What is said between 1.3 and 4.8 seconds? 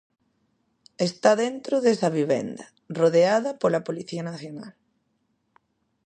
dentro desa vivenda, rodeada pola Policía Nacional.